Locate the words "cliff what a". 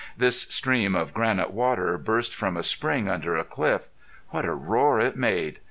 3.43-4.51